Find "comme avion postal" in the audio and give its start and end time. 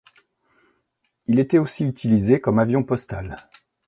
2.41-3.47